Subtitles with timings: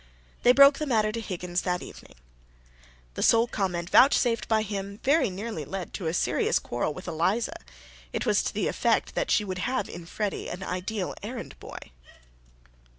[0.41, 2.15] They broke the matter to Higgins that evening.
[3.13, 7.57] The sole comment vouchsafed by him very nearly led to a serious quarrel with Eliza.
[8.11, 11.77] It was to the effect that she would have in Freddy an ideal errand boy.